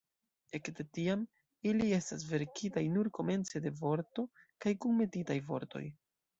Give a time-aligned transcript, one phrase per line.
[0.59, 1.25] Ekde tiam,
[1.73, 4.27] ili estas verkitaj nur komence de vorto
[4.67, 5.87] kaj kunmetitaj vortoj.